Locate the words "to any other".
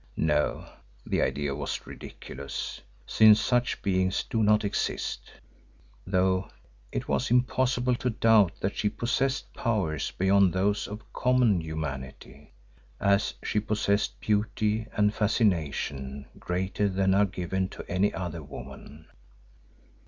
17.69-18.41